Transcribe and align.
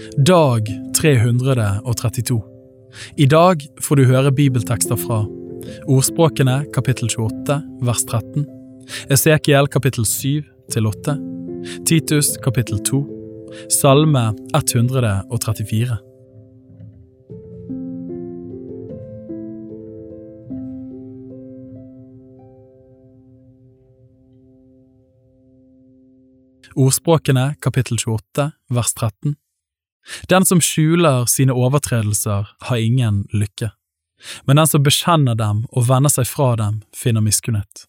Dag 0.00 0.68
332. 0.94 2.42
I 3.16 3.26
dag 3.26 3.60
får 3.82 3.96
du 3.96 4.04
høre 4.08 4.32
bibeltekster 4.32 4.96
fra 4.96 5.26
Ordspråkene 5.92 6.62
kapittel 6.72 7.10
28 7.12 7.58
vers 7.84 8.04
13, 8.08 8.46
Esekiel 9.12 9.68
kapittel 9.68 10.06
7 10.08 10.46
til 10.72 10.88
8, 10.88 11.16
Titus 11.84 12.32
kapittel 12.40 12.80
2, 12.80 13.02
Salme 13.68 14.24
134. 14.56 15.98
Ordspråkene 26.80 27.54
kapittel 27.60 28.00
28 28.00 28.50
vers 28.72 28.94
13 28.96 29.36
Den 30.28 30.46
som 30.46 30.60
skjuler 30.60 31.26
sine 31.26 31.52
overtredelser, 31.52 32.48
har 32.60 32.76
ingen 32.76 33.24
lykke, 33.32 33.70
men 34.44 34.56
den 34.56 34.66
som 34.66 34.82
bekjenner 34.84 35.38
dem 35.38 35.64
og 35.70 35.88
vender 35.88 36.12
seg 36.12 36.28
fra 36.28 36.54
dem, 36.60 36.82
finner 36.96 37.24
miskunnhet. 37.24 37.86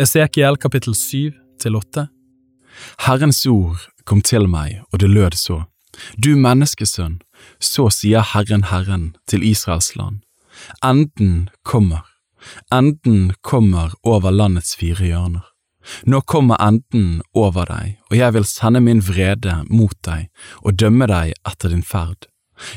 Esekiel 0.00 0.56
kapittel 0.56 0.94
7 0.96 1.32
til 1.60 1.76
8 1.76 2.06
Herrens 3.04 3.42
ord 3.46 3.82
kom 4.08 4.22
til 4.24 4.46
meg, 4.48 4.80
og 4.92 5.02
det 5.02 5.10
lød 5.12 5.36
så. 5.36 5.58
Du 6.16 6.32
menneskesønn, 6.40 7.18
så 7.58 7.88
sier 7.92 8.24
Herren 8.32 8.66
Herren 8.70 9.14
til 9.30 9.44
Israels 9.46 9.94
land. 9.96 10.20
Enden 10.84 11.48
kommer, 11.62 12.04
enden 12.72 13.32
kommer 13.40 13.94
over 14.02 14.30
landets 14.30 14.74
fire 14.76 15.06
hjørner. 15.06 15.46
Nå 16.04 16.20
kommer 16.20 16.60
enden 16.60 17.22
over 17.32 17.66
deg, 17.68 17.96
og 18.10 18.16
jeg 18.18 18.34
vil 18.36 18.46
sende 18.48 18.82
min 18.84 19.00
vrede 19.04 19.62
mot 19.70 19.96
deg 20.06 20.28
og 20.60 20.76
dømme 20.76 21.08
deg 21.08 21.32
etter 21.48 21.72
din 21.72 21.84
ferd. 21.86 22.28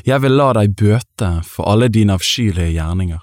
Jeg 0.08 0.22
vil 0.24 0.36
la 0.38 0.52
deg 0.56 0.72
bøte 0.80 1.30
for 1.44 1.68
alle 1.68 1.90
dine 1.92 2.16
avskyelige 2.16 2.72
gjerninger. 2.78 3.20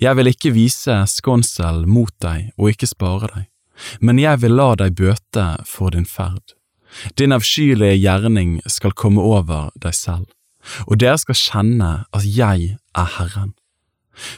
Jeg 0.00 0.16
vil 0.16 0.30
ikke 0.32 0.52
vise 0.56 0.98
skånsel 1.08 1.84
mot 1.88 2.12
deg 2.24 2.52
og 2.56 2.72
ikke 2.72 2.88
spare 2.88 3.30
deg, 3.32 3.48
men 4.00 4.20
jeg 4.20 4.40
vil 4.44 4.56
la 4.56 4.70
deg 4.76 4.96
bøte 4.96 5.46
for 5.68 5.96
din 5.96 6.08
ferd. 6.08 6.56
Din 7.16 7.34
avskyelige 7.36 7.98
gjerning 7.98 8.60
skal 8.66 8.94
komme 8.96 9.24
over 9.24 9.70
deg 9.80 9.96
selv, 9.96 10.28
og 10.86 10.98
dere 11.00 11.18
skal 11.18 11.38
kjenne 11.38 11.90
at 12.12 12.26
jeg 12.26 12.76
er 12.96 13.10
Herren. 13.18 13.54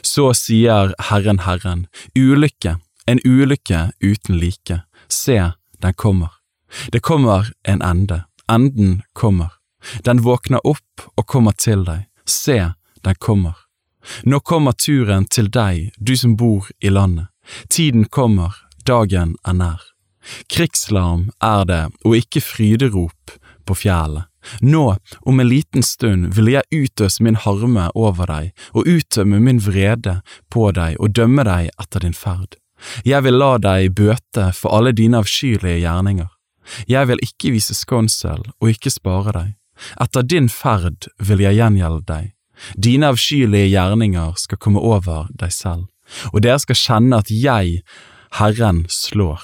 Så 0.03 0.33
sier 0.35 0.93
Herren 1.09 1.43
Herren, 1.45 1.87
ulykke, 2.17 2.77
en 3.07 3.21
ulykke 3.25 3.89
uten 4.03 4.39
like, 4.39 4.81
se, 5.07 5.51
den 5.81 5.93
kommer. 5.93 6.35
Det 6.91 7.01
kommer 7.01 7.51
en 7.63 7.81
ende, 7.81 8.23
enden 8.51 9.01
kommer. 9.13 9.55
Den 10.05 10.23
våkner 10.23 10.59
opp 10.67 11.07
og 11.15 11.25
kommer 11.25 11.55
til 11.55 11.85
deg, 11.87 12.05
se, 12.25 12.73
den 13.03 13.15
kommer. 13.15 13.55
Nå 14.23 14.39
kommer 14.39 14.75
turen 14.75 15.25
til 15.25 15.49
deg, 15.51 15.91
du 15.97 16.15
som 16.17 16.35
bor 16.37 16.69
i 16.79 16.91
landet. 16.91 17.27
Tiden 17.69 18.05
kommer, 18.05 18.55
dagen 18.85 19.35
er 19.47 19.55
nær. 19.57 19.81
Krigslarm 20.51 21.29
er 21.41 21.65
det, 21.65 21.83
og 22.05 22.17
ikke 22.19 22.43
fryderop 22.43 23.37
på 23.65 23.77
fjellet. 23.77 24.28
Nå, 24.61 24.95
om 25.21 25.39
en 25.39 25.49
liten 25.49 25.83
stund, 25.83 26.33
vil 26.35 26.51
jeg 26.53 26.63
utøse 26.71 27.23
min 27.23 27.35
harme 27.35 27.89
over 27.95 28.29
deg 28.29 28.51
og 28.73 28.87
uttømme 28.87 29.39
min 29.43 29.61
vrede 29.63 30.19
på 30.53 30.71
deg 30.75 30.97
og 30.99 31.13
dømme 31.17 31.45
deg 31.47 31.71
etter 31.75 32.05
din 32.05 32.15
ferd. 32.15 32.55
Jeg 33.03 33.25
vil 33.25 33.35
la 33.35 33.57
deg 33.59 33.93
bøte 33.95 34.49
for 34.55 34.77
alle 34.77 34.93
dine 34.95 35.19
avskyelige 35.19 35.83
gjerninger. 35.83 36.29
Jeg 36.87 37.09
vil 37.09 37.23
ikke 37.25 37.53
vise 37.55 37.75
skånsel 37.75 38.43
og 38.59 38.71
ikke 38.71 38.93
spare 38.93 39.35
deg. 39.35 39.55
Etter 40.01 40.23
din 40.23 40.49
ferd 40.51 41.09
vil 41.19 41.43
jeg 41.43 41.59
gjengjelde 41.59 42.05
deg. 42.07 42.31
Dine 42.75 43.11
avskyelige 43.13 43.71
gjerninger 43.71 44.35
skal 44.39 44.59
komme 44.59 44.81
over 44.83 45.29
deg 45.31 45.53
selv, 45.55 45.87
og 46.33 46.43
dere 46.43 46.59
skal 46.59 46.79
kjenne 46.79 47.21
at 47.23 47.31
jeg, 47.31 47.79
Herren, 48.35 48.83
slår. 48.91 49.41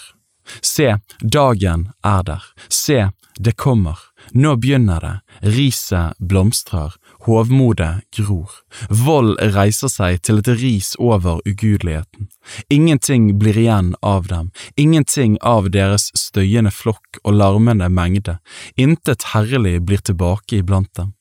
Se, 0.62 0.97
dagen 1.22 1.89
er 2.06 2.25
der, 2.27 2.44
se, 2.69 3.07
det 3.39 3.56
kommer, 3.57 3.97
nå 4.34 4.56
begynner 4.62 5.02
det, 5.03 5.16
riset 5.56 6.18
blomstrer, 6.19 6.96
hovmodet 7.25 8.06
gror, 8.16 8.52
vold 8.90 9.36
reiser 9.56 9.91
seg 9.91 10.22
til 10.25 10.41
et 10.41 10.52
ris 10.62 10.94
over 11.00 11.41
ugudeligheten, 11.46 12.30
ingenting 12.69 13.34
blir 13.40 13.58
igjen 13.58 13.94
av 14.02 14.30
dem, 14.31 14.52
ingenting 14.75 15.38
av 15.41 15.69
deres 15.75 16.12
støyende 16.18 16.74
flokk 16.74 17.22
og 17.24 17.38
larmende 17.41 17.90
mengde, 17.90 18.40
intet 18.75 19.31
herlig 19.34 19.80
blir 19.86 20.03
tilbake 20.06 20.62
iblant 20.62 20.94
dem. 20.96 21.13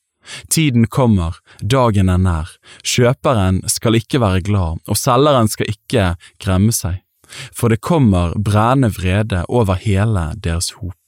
Tiden 0.49 0.87
kommer, 0.87 1.37
dagen 1.61 2.09
er 2.09 2.21
nær, 2.21 2.51
kjøperen 2.81 3.61
skal 3.69 3.99
ikke 3.99 4.21
være 4.23 4.41
glad, 4.47 4.81
og 4.89 4.97
selgeren 4.97 5.49
skal 5.51 5.69
ikke 5.69 6.13
gremme 6.41 6.73
seg. 6.73 7.03
For 7.53 7.73
det 7.73 7.81
kommer 7.81 8.33
brennende 8.37 8.93
vrede 8.97 9.43
over 9.49 9.77
hele 9.81 10.31
deres 10.41 10.71
hop. 10.79 11.04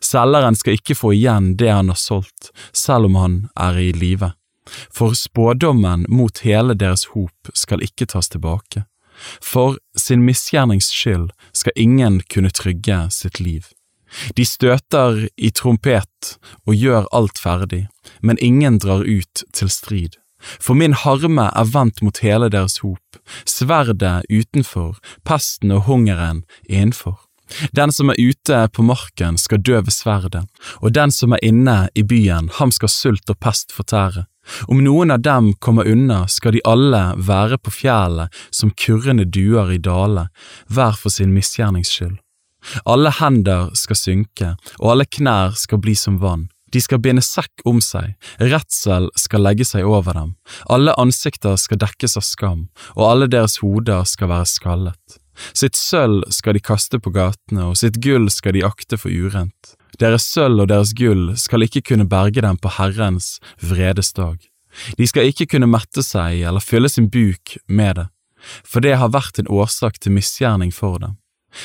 Selgeren 0.00 0.56
skal 0.56 0.78
ikke 0.78 0.96
få 0.98 1.12
igjen 1.16 1.54
det 1.60 1.70
han 1.72 1.92
har 1.92 2.00
solgt, 2.00 2.50
selv 2.72 3.10
om 3.10 3.20
han 3.20 3.38
er 3.54 3.78
i 3.78 3.92
live. 3.92 4.32
For 4.90 5.14
spådommen 5.14 6.06
mot 6.08 6.42
hele 6.42 6.74
deres 6.74 7.06
hop 7.14 7.50
skal 7.54 7.84
ikke 7.86 8.08
tas 8.10 8.28
tilbake. 8.32 8.84
For 9.40 9.78
sin 9.96 10.24
misgjernings 10.26 10.90
skyld 10.92 11.30
skal 11.56 11.76
ingen 11.76 12.20
kunne 12.32 12.52
trygge 12.52 13.06
sitt 13.10 13.40
liv. 13.40 13.70
De 14.36 14.44
støter 14.46 15.26
i 15.36 15.50
trompet 15.50 16.36
og 16.66 16.76
gjør 16.76 17.08
alt 17.16 17.40
ferdig, 17.42 17.86
men 18.22 18.38
ingen 18.38 18.78
drar 18.78 19.02
ut 19.02 19.44
til 19.52 19.70
strid. 19.72 20.16
For 20.60 20.78
min 20.78 20.94
harme 20.94 21.48
er 21.48 21.70
vendt 21.72 22.02
mot 22.04 22.20
hele 22.22 22.48
deres 22.52 22.78
hop, 22.84 23.18
sverdet 23.48 24.28
utenfor, 24.30 24.98
pesten 25.24 25.72
og 25.74 25.88
hungeren 25.88 26.44
innenfor. 26.68 27.25
Den 27.72 27.92
som 27.92 28.10
er 28.10 28.20
ute 28.20 28.62
på 28.74 28.82
marken 28.82 29.38
skal 29.38 29.62
dø 29.62 29.80
ved 29.80 29.94
sverdet, 29.94 30.44
og 30.82 30.94
den 30.94 31.12
som 31.14 31.34
er 31.36 31.44
inne 31.44 31.76
i 31.94 32.02
byen, 32.02 32.50
ham 32.58 32.72
skal 32.74 32.92
sult 32.92 33.30
og 33.30 33.38
pest 33.40 33.74
fortære. 33.74 34.26
Om 34.70 34.82
noen 34.84 35.10
av 35.10 35.22
dem 35.26 35.52
kommer 35.62 35.88
unna, 35.90 36.26
skal 36.30 36.54
de 36.54 36.62
alle 36.64 37.02
være 37.18 37.58
på 37.58 37.72
fjellet 37.74 38.34
som 38.54 38.74
kurrende 38.78 39.26
duer 39.26 39.72
i 39.74 39.80
dale, 39.82 40.28
hver 40.70 40.94
for 40.98 41.10
sin 41.10 41.34
misgjernings 41.34 41.90
skyld. 41.90 42.18
Alle 42.86 43.12
hender 43.20 43.70
skal 43.78 43.98
synke, 43.98 44.54
og 44.80 44.94
alle 44.94 45.06
knær 45.06 45.54
skal 45.58 45.82
bli 45.82 45.94
som 45.98 46.20
vann. 46.22 46.48
De 46.74 46.82
skal 46.82 46.98
binde 46.98 47.22
sekk 47.22 47.62
om 47.68 47.78
seg, 47.80 48.16
redsel 48.42 49.06
skal 49.18 49.44
legge 49.46 49.64
seg 49.64 49.86
over 49.86 50.16
dem, 50.18 50.32
alle 50.68 50.96
ansikter 50.98 51.54
skal 51.62 51.78
dekkes 51.78 52.18
av 52.18 52.26
skam, 52.26 52.66
og 52.98 53.04
alle 53.06 53.30
deres 53.30 53.60
hoder 53.62 54.02
skal 54.08 54.32
være 54.32 54.50
skallet. 54.50 55.20
Sitt 55.52 55.76
sølv 55.76 56.24
skal 56.32 56.56
de 56.56 56.62
kaste 56.64 57.00
på 57.02 57.12
gatene, 57.14 57.68
og 57.70 57.78
sitt 57.80 58.00
gull 58.02 58.30
skal 58.32 58.56
de 58.56 58.64
akte 58.66 58.98
for 59.00 59.12
urent. 59.12 59.76
Deres 60.00 60.26
sølv 60.28 60.64
og 60.64 60.70
deres 60.72 60.92
gull 60.96 61.30
skal 61.40 61.64
ikke 61.66 61.84
kunne 61.92 62.08
berge 62.08 62.44
dem 62.44 62.58
på 62.60 62.72
Herrens 62.76 63.36
vredesdag. 63.62 64.38
De 64.98 65.06
skal 65.08 65.30
ikke 65.30 65.48
kunne 65.54 65.70
mette 65.70 66.04
seg 66.04 66.42
eller 66.44 66.64
fylle 66.64 66.90
sin 66.92 67.08
buk 67.12 67.56
med 67.68 67.96
det, 67.96 68.08
for 68.64 68.84
det 68.84 68.98
har 69.00 69.14
vært 69.14 69.40
en 69.40 69.48
årsak 69.48 70.00
til 70.00 70.16
misgjerning 70.16 70.74
for 70.74 71.00
dem. 71.00 71.16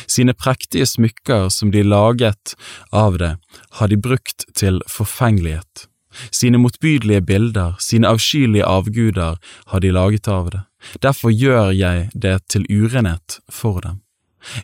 Sine 0.07 0.33
prektige 0.33 0.87
smykker 0.87 1.49
som 1.51 1.71
de 1.73 1.83
laget 1.83 2.55
av 2.95 3.17
det, 3.19 3.35
har 3.77 3.91
de 3.91 3.99
brukt 3.99 4.45
til 4.55 4.79
forfengelighet. 4.87 5.87
Sine 6.31 6.59
motbydelige 6.59 7.21
bilder, 7.27 7.75
sine 7.79 8.07
avskyelige 8.07 8.67
avguder, 8.67 9.39
har 9.67 9.79
de 9.79 9.91
laget 9.91 10.27
av 10.27 10.51
det. 10.51 10.61
Derfor 11.01 11.31
gjør 11.31 11.71
jeg 11.75 12.09
det 12.13 12.39
til 12.49 12.65
urenhet 12.69 13.39
for 13.51 13.81
dem. 13.81 14.01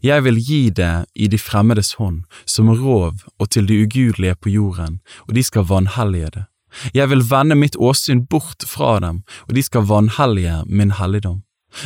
Jeg 0.02 0.24
vil 0.25 0.38
gi 0.42 0.69
det 0.69 1.06
i 1.16 1.28
de 1.30 1.38
fremmedes 1.38 1.94
hånd, 2.00 2.24
som 2.46 2.69
rov 2.69 3.22
og 3.38 3.50
til 3.54 3.68
de 3.69 3.84
ugudelige 3.86 4.36
på 4.42 4.50
jorden, 4.50 5.00
og 5.28 5.36
de 5.38 5.44
skal 5.44 5.68
vanhellige 5.69 6.31
det. 6.34 6.46
Jeg 6.94 7.10
vil 7.10 7.24
vende 7.30 7.56
mitt 7.56 7.78
åsyn 7.78 8.25
bort 8.30 8.66
fra 8.68 9.00
dem, 9.00 9.22
og 9.48 9.56
de 9.56 9.64
skal 9.64 9.88
vanhellige 9.88 10.64
min 10.66 10.92
helligdom. 10.98 11.44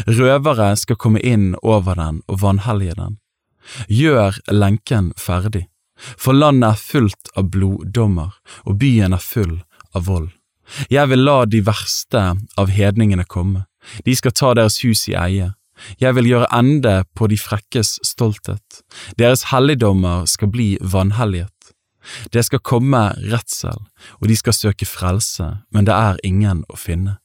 Røvere 0.08 0.76
skal 0.78 1.00
komme 1.00 1.20
inn 1.20 1.56
over 1.62 1.96
den 2.00 2.22
og 2.28 2.42
vanhellige 2.42 2.96
den. 2.98 3.18
Gjør 3.88 4.40
lenken 4.52 5.12
ferdig, 5.18 5.68
for 6.18 6.34
landet 6.34 6.72
er 6.72 6.82
fullt 6.82 7.34
av 7.38 7.50
bloddommer, 7.54 8.38
og 8.66 8.80
byen 8.82 9.14
er 9.14 9.24
full 9.24 9.60
av 9.96 10.08
vold. 10.08 10.32
Jeg 10.90 11.10
vil 11.12 11.26
la 11.28 11.44
de 11.46 11.60
verste 11.68 12.22
av 12.58 12.72
hedningene 12.72 13.26
komme, 13.28 13.66
de 14.06 14.16
skal 14.16 14.36
ta 14.36 14.54
deres 14.58 14.82
hus 14.86 15.08
i 15.12 15.16
eie. 15.18 15.52
Jeg 16.02 16.16
vil 16.16 16.30
gjøre 16.30 16.52
ende 16.54 17.02
på 17.18 17.28
de 17.32 17.38
frekkes 17.42 17.98
stolthet, 18.06 18.84
deres 19.18 19.48
helligdommer 19.50 20.28
skal 20.30 20.52
bli 20.54 20.76
vanhelliget. 20.82 21.74
Det 22.34 22.46
skal 22.46 22.62
komme 22.66 23.02
redsel, 23.32 23.78
og 24.20 24.30
de 24.30 24.36
skal 24.38 24.54
søke 24.58 24.86
frelse, 24.90 25.48
men 25.74 25.86
det 25.86 25.94
er 25.94 26.22
ingen 26.26 26.64
å 26.70 26.78
finne. 26.78 27.18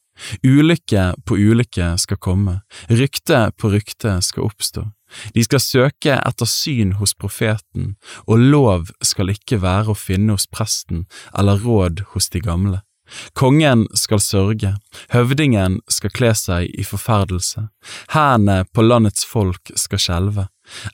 Ulykke 0.44 1.12
på 1.28 1.36
ulykke 1.36 1.94
skal 2.00 2.20
komme, 2.20 2.60
rykte 2.88 3.50
på 3.60 3.72
rykte 3.72 4.16
skal 4.24 4.48
oppstå. 4.48 4.86
De 5.36 5.44
skal 5.44 5.62
søke 5.62 6.16
etter 6.16 6.48
syn 6.50 6.96
hos 7.00 7.14
profeten, 7.14 7.94
og 8.26 8.42
lov 8.42 8.90
skal 9.04 9.30
ikke 9.32 9.60
være 9.62 9.92
å 9.92 9.98
finne 9.98 10.36
hos 10.36 10.48
presten 10.50 11.04
eller 11.36 11.60
råd 11.62 12.02
hos 12.14 12.28
de 12.32 12.42
gamle. 12.42 12.80
Kongen 13.38 13.86
skal 13.94 14.20
sørge, 14.22 14.74
høvdingen 15.14 15.80
skal 15.92 16.12
kle 16.14 16.32
seg 16.36 16.70
i 16.74 16.84
forferdelse, 16.86 17.68
hærene 18.14 18.64
på 18.74 18.84
landets 18.84 19.26
folk 19.28 19.72
skal 19.78 20.02
skjelve. 20.02 20.46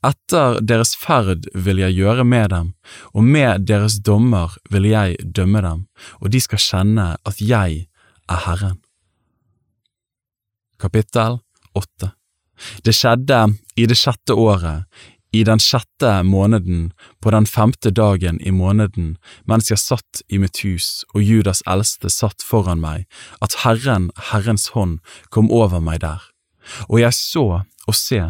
Etter 0.04 0.58
deres 0.60 0.92
ferd 1.00 1.48
vil 1.54 1.80
jeg 1.80 1.96
gjøre 1.96 2.26
med 2.28 2.50
dem, 2.52 2.72
og 3.16 3.24
med 3.24 3.66
deres 3.68 3.98
dommer 4.04 4.56
vil 4.70 4.90
jeg 4.90 5.16
dømme 5.24 5.64
dem, 5.64 5.86
og 6.20 6.32
de 6.32 6.40
skal 6.44 6.60
kjenne 6.60 7.12
at 7.16 7.40
jeg 7.40 7.86
er 8.28 8.42
Herren. 8.46 8.80
Kapittel 10.82 11.38
8 11.78 12.10
Det 12.84 12.94
skjedde 12.94 13.38
i 13.78 13.86
det 13.88 13.96
sjette 13.98 14.34
året, 14.36 14.84
i 15.32 15.44
den 15.48 15.60
sjette 15.62 16.22
måneden, 16.22 16.92
på 17.20 17.32
den 17.32 17.46
femte 17.46 17.90
dagen 17.90 18.40
i 18.40 18.52
måneden, 18.52 19.16
mens 19.48 19.70
jeg 19.70 19.80
satt 19.80 20.22
i 20.28 20.38
mitt 20.42 20.60
hus 20.64 21.06
og 21.14 21.24
Judas 21.24 21.62
eldste 21.66 22.12
satt 22.12 22.44
foran 22.44 22.82
meg, 22.84 23.06
at 23.40 23.62
Herren, 23.64 24.10
Herrens 24.30 24.68
hånd, 24.76 25.00
kom 25.30 25.50
over 25.50 25.80
meg 25.80 26.02
der. 26.04 26.20
Og 26.88 27.00
jeg 27.00 27.16
så 27.16 27.46
og 27.88 27.96
se, 27.98 28.20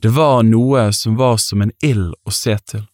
det 0.00 0.14
var 0.16 0.42
noe 0.46 0.88
som 0.96 1.18
var 1.18 1.36
som 1.42 1.62
en 1.64 1.74
ild 1.84 2.14
å 2.24 2.32
se 2.32 2.56
til. 2.70 2.86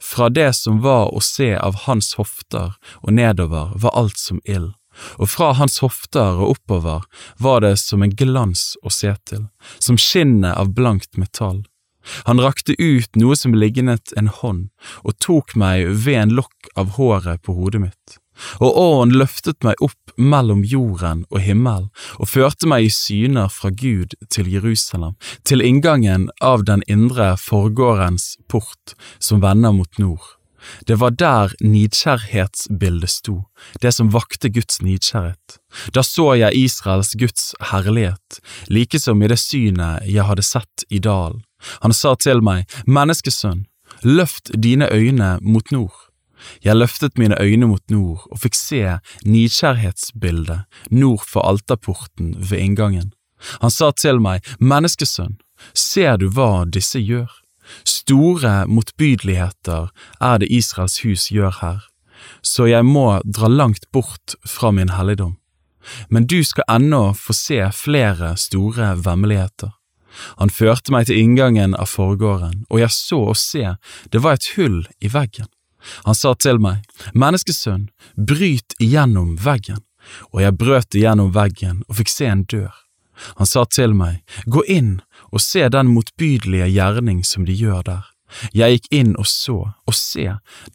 Fra 0.00 0.28
det 0.28 0.52
som 0.56 0.80
var 0.84 1.12
å 1.14 1.20
se 1.24 1.54
av 1.56 1.84
hans 1.86 2.14
hofter 2.18 2.74
og 3.00 3.14
nedover 3.14 3.72
var 3.80 3.96
alt 3.96 4.18
som 4.20 4.40
ild, 4.44 4.72
og 5.18 5.30
fra 5.30 5.52
hans 5.58 5.80
hofter 5.82 6.38
og 6.38 6.56
oppover 6.56 7.06
var 7.42 7.64
det 7.64 7.76
som 7.82 8.02
en 8.02 8.14
glans 8.14 8.74
å 8.82 8.92
se 8.94 9.14
til, 9.28 9.46
som 9.78 9.98
skinnet 9.98 10.54
av 10.54 10.74
blankt 10.76 11.18
metall. 11.20 11.64
Han 12.28 12.42
rakte 12.42 12.76
ut 12.78 13.16
noe 13.16 13.36
som 13.36 13.54
lignet 13.56 14.12
en 14.18 14.28
hånd, 14.28 14.68
og 15.04 15.18
tok 15.24 15.56
meg 15.56 15.88
ved 16.04 16.20
en 16.20 16.36
lokk 16.40 16.74
av 16.76 16.94
håret 16.98 17.42
på 17.42 17.56
hodet 17.56 17.82
mitt. 17.86 18.20
Og 18.58 18.78
åren 18.78 19.14
løftet 19.14 19.62
meg 19.62 19.78
opp 19.84 20.14
mellom 20.18 20.64
jorden 20.66 21.22
og 21.30 21.42
himmel, 21.44 21.88
og 22.18 22.30
førte 22.30 22.68
meg 22.70 22.88
i 22.88 22.92
syner 22.92 23.50
fra 23.52 23.70
Gud 23.70 24.16
til 24.30 24.50
Jerusalem, 24.50 25.14
til 25.46 25.62
inngangen 25.62 26.28
av 26.42 26.66
den 26.66 26.82
indre 26.90 27.34
forgårdens 27.40 28.34
port 28.50 28.96
som 29.22 29.42
vender 29.44 29.74
mot 29.74 30.02
nord. 30.02 30.34
Det 30.88 30.96
var 30.96 31.10
der 31.10 31.52
nidkjærhetsbildet 31.60 33.10
sto, 33.10 33.34
det 33.82 33.92
som 33.92 34.12
vakte 34.14 34.48
Guds 34.48 34.80
nidkjærhet. 34.82 35.58
Da 35.92 36.02
så 36.02 36.32
jeg 36.40 36.56
Israels 36.56 37.12
Guds 37.20 37.52
herlighet, 37.70 38.40
like 38.72 38.98
som 38.98 39.22
i 39.22 39.28
det 39.28 39.40
synet 39.42 40.08
jeg 40.08 40.24
hadde 40.24 40.46
sett 40.46 40.86
i 40.88 41.02
dalen. 41.04 41.44
Han 41.82 41.92
sa 41.92 42.14
til 42.14 42.42
meg, 42.44 42.68
Menneskesønn, 42.86 43.66
løft 44.02 44.50
dine 44.54 44.88
øyne 44.92 45.38
mot 45.42 45.72
nord. 45.72 45.94
Jeg 46.64 46.76
løftet 46.76 47.18
mine 47.18 47.36
øyne 47.40 47.66
mot 47.66 47.90
nord 47.90 48.26
og 48.30 48.40
fikk 48.42 48.56
se 48.58 48.82
nidkjærhetsbildet 49.24 50.90
nord 50.90 51.24
for 51.28 51.46
alterporten 51.48 52.34
ved 52.36 52.58
inngangen. 52.58 53.12
Han 53.60 53.72
sa 53.72 53.90
til 53.96 54.20
meg, 54.20 54.44
Menneskesønn, 54.60 55.38
ser 55.72 56.18
du 56.20 56.28
hva 56.32 56.64
disse 56.68 57.00
gjør? 57.00 57.30
Store 57.88 58.66
motbydeligheter 58.68 59.88
er 60.20 60.40
det 60.40 60.50
Israels 60.52 61.00
hus 61.04 61.30
gjør 61.32 61.54
her, 61.62 61.80
så 62.44 62.68
jeg 62.68 62.84
må 62.84 63.20
dra 63.24 63.48
langt 63.48 63.88
bort 63.92 64.36
fra 64.48 64.70
min 64.70 64.92
helligdom. 64.92 65.38
Men 66.08 66.26
du 66.26 66.40
skal 66.44 66.68
ennå 66.76 67.12
få 67.16 67.36
se 67.36 67.60
flere 67.72 68.34
store 68.40 68.94
vemmeligheter. 69.04 69.72
Han 70.38 70.52
førte 70.52 70.94
meg 70.94 71.08
til 71.08 71.20
inngangen 71.20 71.74
av 71.74 71.90
forgården, 71.90 72.64
og 72.70 72.80
jeg 72.82 72.94
så 72.94 73.20
og 73.32 73.38
se, 73.40 73.76
det 74.12 74.22
var 74.24 74.38
et 74.38 74.50
hull 74.56 74.84
i 75.00 75.10
veggen. 75.12 75.50
Han 76.08 76.16
sa 76.16 76.32
til 76.34 76.60
meg, 76.62 76.84
Menneskesønn, 77.12 77.90
bryt 78.16 78.76
igjennom 78.80 79.34
veggen, 79.44 79.82
og 80.32 80.40
jeg 80.44 80.56
brøt 80.60 80.96
igjennom 80.96 81.34
veggen 81.34 81.82
og 81.88 82.00
fikk 82.00 82.12
se 82.12 82.30
en 82.30 82.46
dør. 82.48 82.72
Han 83.38 83.46
sa 83.46 83.64
til 83.70 83.94
meg, 83.96 84.22
Gå 84.50 84.64
inn 84.70 84.98
og 85.30 85.42
se 85.44 85.68
den 85.70 85.92
motbydelige 85.94 86.66
gjerning 86.72 87.22
som 87.24 87.46
de 87.46 87.54
gjør 87.54 87.84
der. 87.86 88.04
Jeg 88.56 88.74
gikk 88.74 88.88
inn 88.98 89.12
og 89.20 89.28
så, 89.30 89.56
og 89.86 89.94
se, 89.94 90.26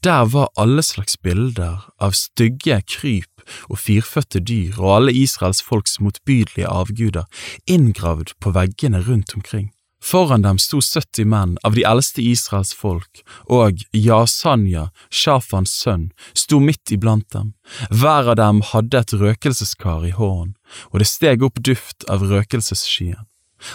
der 0.06 0.30
var 0.32 0.52
alle 0.56 0.84
slags 0.86 1.18
bilder 1.20 1.90
av 2.00 2.16
stygge 2.16 2.80
kryp 2.88 3.29
og 3.70 3.82
firfødte 3.82 4.40
dyr 4.40 4.80
og 4.80 4.96
alle 4.98 5.16
Israels 5.16 5.62
folks 5.66 6.00
motbydelige 6.00 6.68
avguder 6.68 7.28
inngravd 7.68 8.36
på 8.40 8.56
veggene 8.56 9.04
rundt 9.08 9.36
omkring. 9.36 9.70
Foran 10.02 10.46
dem 10.46 10.58
sto 10.64 10.80
70 10.80 11.28
menn 11.28 11.58
av 11.68 11.76
de 11.76 11.84
eldste 11.88 12.24
Israels 12.24 12.72
folk, 12.74 13.20
og 13.52 13.82
Jasanya, 13.92 14.88
Shafans 15.12 15.74
sønn, 15.76 16.10
sto 16.34 16.62
midt 16.64 16.94
iblant 16.96 17.28
dem. 17.36 17.52
Hver 17.92 18.32
av 18.32 18.38
dem 18.40 18.62
hadde 18.72 19.02
et 19.04 19.16
røkelseskar 19.20 20.08
i 20.08 20.14
hånden, 20.16 20.56
og 20.94 21.04
det 21.04 21.10
steg 21.12 21.44
opp 21.44 21.60
duft 21.60 22.08
av 22.08 22.24
røkelsesskyen. 22.24 23.28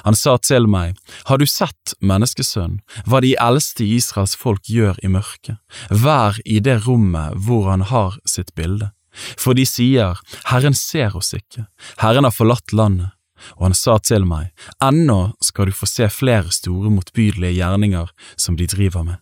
Han 0.08 0.16
sa 0.16 0.38
til 0.40 0.64
meg, 0.64 0.96
Har 1.28 1.38
du 1.38 1.44
sett, 1.44 1.92
menneskesønn, 2.00 2.80
hva 3.04 3.20
de 3.20 3.34
eldste 3.36 3.84
Israels 3.84 4.32
folk 4.32 4.64
gjør 4.64 4.96
i 5.04 5.12
mørket, 5.12 5.60
hver 5.90 6.40
i 6.44 6.56
det 6.64 6.86
rommet 6.86 7.36
hvor 7.36 7.68
han 7.68 7.84
har 7.92 8.16
sitt 8.24 8.54
bilde? 8.56 8.94
For 9.14 9.56
de 9.56 9.66
sier, 9.68 10.18
Herren 10.50 10.76
ser 10.76 11.16
oss 11.16 11.34
ikke, 11.36 11.66
Herren 12.02 12.26
har 12.26 12.34
forlatt 12.34 12.74
landet. 12.74 13.12
Og 13.58 13.66
han 13.66 13.76
sa 13.76 13.98
til 14.00 14.24
meg, 14.24 14.52
ennå 14.82 15.34
skal 15.44 15.68
du 15.68 15.76
få 15.76 15.88
se 15.90 16.06
flere 16.08 16.52
store 16.54 16.88
motbydelige 16.94 17.58
gjerninger 17.58 18.12
som 18.40 18.56
de 18.56 18.68
driver 18.70 19.04
med. 19.04 19.20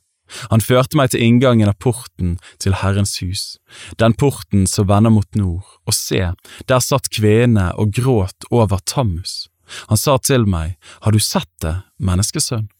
Han 0.52 0.62
førte 0.64 0.96
meg 0.96 1.10
til 1.12 1.24
inngangen 1.26 1.68
av 1.68 1.76
porten 1.82 2.36
til 2.62 2.76
Herrens 2.80 3.18
hus, 3.20 3.58
den 4.00 4.14
porten 4.16 4.64
som 4.70 4.88
vender 4.88 5.12
mot 5.12 5.28
nord, 5.36 5.66
og 5.84 5.96
se, 5.96 6.22
der 6.68 6.84
satt 6.84 7.10
kvinnene 7.12 7.72
og 7.76 7.92
gråt 7.98 8.48
over 8.50 8.80
Tammus. 8.86 9.50
Han 9.90 10.00
sa 10.00 10.16
til 10.22 10.46
meg, 10.48 10.78
har 11.04 11.12
du 11.12 11.20
sett 11.20 11.50
det, 11.64 11.80
menneskesønn? 12.00 12.70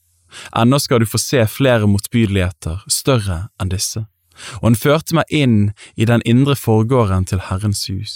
Ennå 0.57 0.79
skal 0.81 1.03
du 1.03 1.09
få 1.09 1.21
se 1.21 1.45
flere 1.51 1.89
motbydeligheter, 1.91 2.87
større 2.89 3.47
enn 3.61 3.73
disse 3.73 4.07
og 4.61 4.71
han 4.71 4.79
førte 4.79 5.17
meg 5.19 5.25
inn 5.31 5.59
i 5.97 6.09
den 6.09 6.25
indre 6.29 6.57
forgården 6.59 7.27
til 7.31 7.43
Herrens 7.49 7.87
hus. 7.91 8.15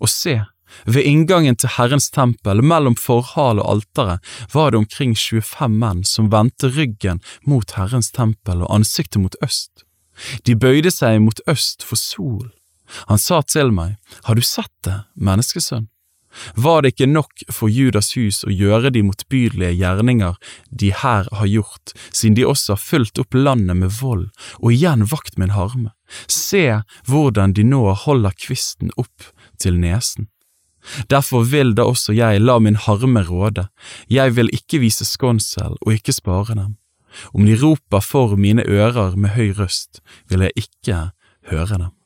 Og 0.00 0.10
se, 0.12 0.40
ved 0.84 1.06
inngangen 1.08 1.56
til 1.56 1.72
Herrens 1.76 2.10
tempel, 2.14 2.62
mellom 2.62 2.96
forhal 2.96 3.60
og 3.62 3.70
alteret, 3.72 4.24
var 4.52 4.70
det 4.70 4.82
omkring 4.82 5.16
25 5.16 5.68
menn 5.80 6.04
som 6.04 6.30
vendte 6.32 6.70
ryggen 6.74 7.22
mot 7.46 7.76
Herrens 7.78 8.12
tempel 8.12 8.62
og 8.64 8.74
ansiktet 8.74 9.22
mot 9.22 9.36
øst. 9.44 9.84
De 10.44 10.56
bøyde 10.58 10.90
seg 10.90 11.20
mot 11.22 11.40
øst 11.48 11.84
for 11.86 12.00
sol. 12.00 12.48
Han 13.08 13.20
sa 13.20 13.42
til 13.42 13.72
meg, 13.72 13.96
Har 14.24 14.34
du 14.34 14.42
sett 14.42 14.72
det, 14.84 15.04
menneskesønn? 15.14 15.88
Var 16.56 16.82
det 16.82 16.94
ikke 16.94 17.10
nok 17.10 17.44
for 17.52 17.72
Judas 17.72 18.12
hus 18.16 18.42
å 18.46 18.52
gjøre 18.52 18.92
de 18.94 19.02
motbydelige 19.06 19.76
gjerninger 19.78 20.38
de 20.70 20.92
her 21.02 21.28
har 21.32 21.50
gjort, 21.50 21.94
siden 22.12 22.38
de 22.38 22.46
også 22.48 22.76
har 22.76 22.82
fulgt 22.82 23.20
opp 23.22 23.36
landet 23.36 23.78
med 23.82 23.94
vold 24.00 24.28
og 24.60 24.72
igjen 24.72 25.06
vakt 25.10 25.38
en 25.38 25.54
harme? 25.56 25.92
Se 26.30 26.80
hvordan 27.08 27.54
de 27.56 27.64
nå 27.66 27.84
holder 28.06 28.36
kvisten 28.38 28.92
opp 28.96 29.30
til 29.60 29.78
nesen. 29.80 30.28
Derfor 31.10 31.44
vil 31.44 31.74
da 31.76 31.84
også 31.90 32.14
jeg 32.16 32.40
la 32.40 32.56
min 32.62 32.78
harme 32.80 33.22
råde, 33.26 33.66
jeg 34.08 34.36
vil 34.36 34.48
ikke 34.54 34.80
vise 34.84 35.04
skånsel 35.04 35.76
og 35.80 35.92
ikke 35.92 36.16
spare 36.16 36.56
dem. 36.56 36.76
Om 37.34 37.44
de 37.48 37.56
roper 37.60 38.04
for 38.04 38.36
mine 38.36 38.64
ører 38.64 39.16
med 39.16 39.34
høy 39.36 39.52
røst, 39.58 40.02
vil 40.28 40.46
jeg 40.46 40.64
ikke 40.68 40.98
høre 41.50 41.78
dem. 41.78 41.97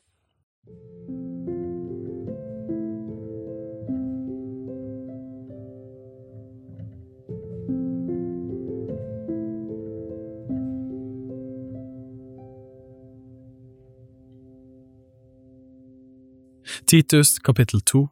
Titus 16.87 17.39
kapittel 17.39 17.81
2 17.81 18.09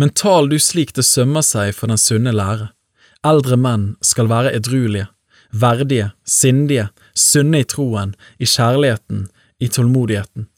Men 0.00 0.10
tal 0.10 0.48
du 0.48 0.56
slik 0.58 0.94
det 0.96 1.04
sømmer 1.06 1.44
seg 1.44 1.74
for 1.76 1.90
den 1.92 2.00
sunne 2.00 2.32
lære. 2.34 2.70
Eldre 3.24 3.58
menn 3.60 3.84
skal 4.04 4.30
være 4.32 4.52
edruelige, 4.56 5.06
verdige, 5.52 6.10
sindige, 6.24 6.88
sunne 7.14 7.60
i 7.62 7.68
troen, 7.68 8.14
i 8.38 8.48
kjærligheten, 8.48 9.28
i 9.60 9.68
tålmodigheten. 9.68 10.48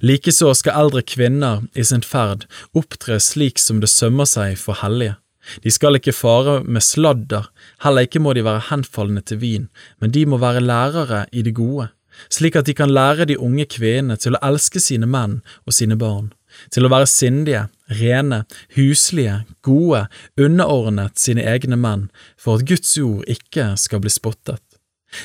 Likeså 0.00 0.52
skal 0.56 0.78
eldre 0.84 1.02
kvinner 1.02 1.64
i 1.76 1.84
sin 1.84 2.04
ferd 2.06 2.46
opptre 2.76 3.18
slik 3.20 3.60
som 3.60 3.80
det 3.82 3.92
sømmer 3.92 4.28
seg 4.28 4.56
for 4.60 4.80
hellige. 4.80 5.16
De 5.64 5.72
skal 5.72 5.98
ikke 5.98 6.14
fare 6.16 6.62
med 6.64 6.84
sladder, 6.84 7.50
heller 7.84 8.06
ikke 8.06 8.22
må 8.22 8.32
de 8.32 8.46
være 8.46 8.68
henfallende 8.70 9.24
til 9.28 9.42
vin, 9.42 9.66
men 10.00 10.14
de 10.14 10.24
må 10.24 10.38
være 10.40 10.64
lærere 10.64 11.26
i 11.32 11.42
det 11.44 11.52
gode, 11.58 11.90
slik 12.32 12.56
at 12.56 12.68
de 12.68 12.74
kan 12.76 12.92
lære 12.92 13.28
de 13.30 13.38
unge 13.38 13.66
kvinnene 13.70 14.16
til 14.20 14.36
å 14.36 14.42
elske 14.46 14.82
sine 14.82 15.08
menn 15.10 15.40
og 15.64 15.76
sine 15.76 15.96
barn, 16.00 16.32
til 16.70 16.86
å 16.86 16.92
være 16.92 17.08
sindige, 17.10 17.64
rene, 18.00 18.44
huslige, 18.76 19.40
gode, 19.66 20.06
underordnet 20.40 21.18
sine 21.18 21.44
egne 21.54 21.78
menn, 21.80 22.08
for 22.38 22.60
at 22.60 22.68
Guds 22.68 22.94
ord 23.02 23.26
ikke 23.30 23.72
skal 23.80 24.04
bli 24.04 24.12
spottet. 24.12 24.62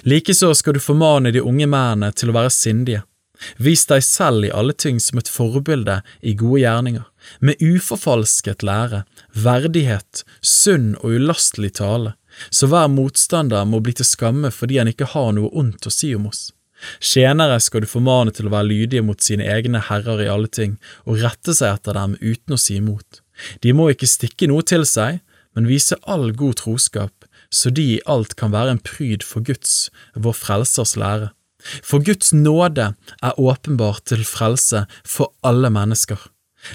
Likeså 0.05 0.53
skal 0.53 0.77
du 0.77 0.83
formane 0.83 1.31
de 1.33 1.41
unge 1.41 1.67
mennene 1.69 2.11
til 2.13 2.29
å 2.29 2.37
være 2.37 2.53
sindige. 2.53 3.03
Vis 3.57 3.85
deg 3.87 4.03
selv 4.03 4.45
i 4.45 4.51
alle 4.51 4.75
ting 4.75 4.99
som 4.99 5.19
et 5.19 5.31
forbilde 5.31 6.01
i 6.19 6.35
gode 6.37 6.59
gjerninger, 6.65 7.05
med 7.39 7.61
uforfalsket 7.63 8.65
lære, 8.67 9.05
verdighet, 9.31 10.25
sunn 10.43 10.91
og 10.99 11.15
ulastelig 11.15 11.77
tale, 11.79 12.15
så 12.51 12.67
hver 12.71 12.91
motstander 12.91 13.65
må 13.67 13.79
bli 13.83 13.95
til 13.95 14.07
skamme 14.07 14.51
fordi 14.53 14.79
han 14.81 14.91
ikke 14.91 15.11
har 15.15 15.31
noe 15.35 15.51
ondt 15.55 15.87
å 15.87 15.93
si 15.93 16.11
om 16.15 16.27
oss. 16.29 16.49
Tjenere 17.03 17.59
skal 17.63 17.83
du 17.83 17.89
formane 17.91 18.33
til 18.35 18.47
å 18.47 18.53
være 18.53 18.69
lydige 18.69 19.05
mot 19.05 19.21
sine 19.23 19.47
egne 19.47 19.81
herrer 19.89 20.23
i 20.23 20.29
alle 20.31 20.51
ting, 20.51 20.77
og 21.05 21.21
rette 21.23 21.55
seg 21.55 21.75
etter 21.75 21.97
dem 21.97 22.15
uten 22.21 22.55
å 22.55 22.59
si 22.59 22.77
imot. 22.79 23.21
De 23.63 23.73
må 23.75 23.89
ikke 23.91 24.09
stikke 24.09 24.49
noe 24.51 24.65
til 24.67 24.85
seg, 24.87 25.19
men 25.55 25.69
vise 25.69 25.97
all 26.07 26.31
god 26.37 26.59
troskap, 26.61 27.13
så 27.49 27.71
de 27.73 27.85
i 27.95 28.01
alt 28.05 28.35
kan 28.39 28.53
være 28.53 28.75
en 28.75 28.83
pryd 28.85 29.25
for 29.25 29.43
Guds, 29.45 29.89
vår 30.15 30.37
Frelsers 30.37 30.95
lære. 30.99 31.31
For 31.83 31.99
Guds 31.99 32.31
nåde 32.31 32.93
er 33.19 33.39
åpenbart 33.39 34.05
til 34.11 34.23
frelse 34.27 34.85
for 35.03 35.33
alle 35.43 35.71
mennesker. 35.73 36.19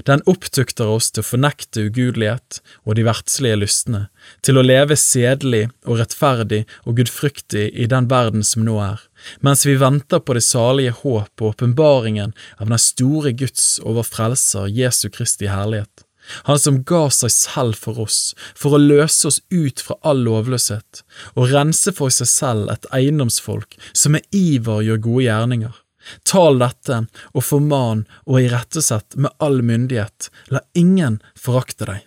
Den 0.08 0.22
opptukter 0.30 0.88
oss 0.90 1.10
til 1.12 1.22
å 1.22 1.28
fornekte 1.28 1.86
ugudelighet 1.88 2.60
og 2.84 2.96
de 2.98 3.04
verdslige 3.06 3.58
lystne, 3.60 4.06
til 4.44 4.58
å 4.58 4.64
leve 4.64 4.96
sedelig 4.98 5.66
og 5.84 6.00
rettferdig 6.00 6.62
og 6.84 6.98
gudfryktig 7.00 7.66
i 7.72 7.88
den 7.90 8.08
verden 8.10 8.46
som 8.46 8.64
nå 8.66 8.78
er, 8.82 9.02
mens 9.44 9.66
vi 9.68 9.76
venter 9.80 10.24
på 10.24 10.36
det 10.36 10.44
salige 10.46 10.96
håp 11.02 11.44
og 11.44 11.52
åpenbaringen 11.52 12.34
av 12.58 12.72
den 12.72 12.80
store 12.80 13.34
Guds 13.36 13.78
over 13.84 14.06
frelser 14.08 14.72
Jesu 14.72 15.08
Kristi 15.12 15.50
herlighet. 15.52 16.04
Han 16.48 16.58
som 16.58 16.80
ga 16.88 17.06
seg 17.12 17.32
selv 17.34 17.76
for 17.76 18.00
oss, 18.06 18.32
for 18.56 18.76
å 18.76 18.80
løse 18.80 19.28
oss 19.28 19.40
ut 19.52 19.82
fra 19.84 19.98
all 20.08 20.24
lovløshet, 20.24 21.04
og 21.36 21.52
rense 21.52 21.92
for 21.92 22.12
seg 22.14 22.30
selv 22.30 22.72
et 22.72 22.88
eiendomsfolk 22.96 23.76
som 23.92 24.16
med 24.16 24.24
iver 24.32 24.84
gjør 24.86 25.02
gode 25.04 25.26
gjerninger. 25.28 25.83
Tal 26.28 26.58
dette 26.62 27.04
og 27.32 27.44
forman 27.44 28.06
og 28.26 28.40
irettesett 28.42 29.16
med 29.16 29.34
all 29.38 29.62
myndighet, 29.62 30.30
la 30.52 30.64
ingen 30.78 31.20
forakte 31.38 31.88
deg. 31.90 32.02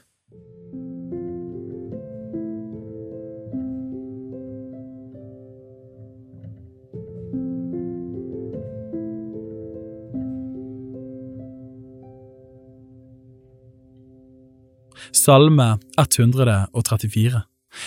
Salme 15.27 15.79
134 15.97 17.41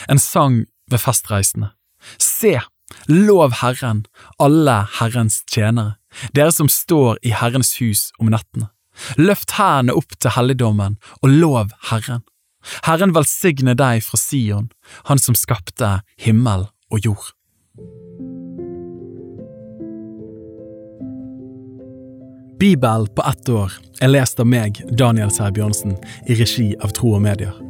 En 0.08 0.18
sang 0.18 0.64
ved 0.90 1.00
festreisende 1.00 1.70
Se, 2.16 2.54
lov 3.08 3.60
Herren, 3.60 4.04
alle 4.38 4.82
Herrens 4.98 5.42
tjenere, 5.50 5.96
dere 6.34 6.52
som 6.52 6.68
står 6.68 7.20
i 7.22 7.34
Herrens 7.34 7.76
hus 7.80 8.10
om 8.18 8.32
nettene. 8.32 8.70
Løft 9.16 9.54
hærene 9.56 9.94
opp 9.96 10.16
til 10.18 10.34
helligdommen 10.34 10.98
og 11.22 11.30
lov 11.30 11.72
Herren. 11.90 12.24
Herren 12.84 13.14
velsigne 13.16 13.74
deg 13.78 14.02
fra 14.04 14.20
Sion, 14.20 14.68
Han 15.08 15.18
som 15.18 15.34
skapte 15.34 16.02
himmel 16.20 16.68
og 16.90 17.04
jord. 17.04 17.32
Bibel 22.60 23.08
på 23.16 23.24
ett 23.24 23.48
år 23.48 23.72
er 24.04 24.12
lest 24.12 24.40
av 24.40 24.46
meg, 24.46 24.82
Daniel 24.92 25.32
Sæbjørnsen, 25.32 25.96
i 26.28 26.36
regi 26.36 26.74
av 26.84 26.92
Tro 26.92 27.14
og 27.16 27.24
Medier. 27.24 27.69